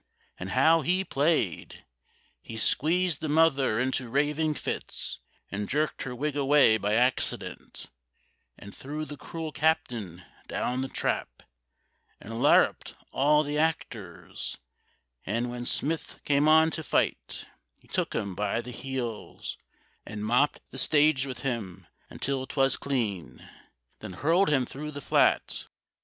And 0.39 0.49
how 0.53 0.81
he 0.81 1.03
played! 1.05 1.85
He 2.41 2.57
squeezed 2.57 3.21
the 3.21 3.29
mother 3.29 3.79
into 3.79 4.09
raving 4.09 4.55
fits, 4.55 5.19
And 5.51 5.69
jerked 5.69 6.01
her 6.01 6.15
wig 6.15 6.35
away 6.35 6.77
by 6.77 6.95
accident, 6.95 7.85
And 8.57 8.73
threw 8.75 9.05
the 9.05 9.15
cruel 9.15 9.51
captain 9.51 10.23
down 10.47 10.81
the 10.81 10.87
trap, 10.87 11.43
And 12.19 12.41
larruped 12.41 12.95
all 13.11 13.43
the 13.43 13.59
actors; 13.59 14.57
and 15.23 15.51
when 15.51 15.67
Smith 15.67 16.19
Came 16.25 16.47
on 16.47 16.71
to 16.71 16.81
fight, 16.83 17.45
he 17.77 17.87
took 17.87 18.13
him 18.13 18.33
by 18.33 18.59
the 18.59 18.71
heels 18.71 19.55
And 20.03 20.25
mopped 20.25 20.61
the 20.71 20.79
stage 20.79 21.27
with 21.27 21.41
him 21.41 21.85
until 22.09 22.47
'twas 22.47 22.75
clean, 22.75 23.47
Then 23.99 24.13
hurled 24.13 24.49
him 24.49 24.65
through 24.65 24.89
the 24.89 24.99
flat. 25.01 25.67